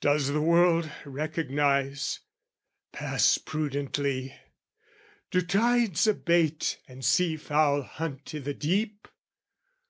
[0.00, 2.20] Does the world recognise,
[2.92, 4.34] pass prudently?
[5.30, 9.06] Do tides abate and sea fowl hunt i' the deep?